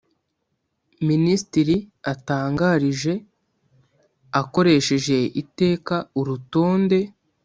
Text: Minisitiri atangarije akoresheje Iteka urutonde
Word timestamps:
Minisitiri 1.07 1.75
atangarije 2.11 3.13
akoresheje 4.41 5.17
Iteka 5.41 5.95
urutonde 6.19 6.97